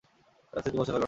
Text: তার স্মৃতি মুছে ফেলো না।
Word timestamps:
তার 0.53 0.61
স্মৃতি 0.61 0.77
মুছে 0.77 0.85
ফেলো 0.85 0.93
না। 0.93 0.99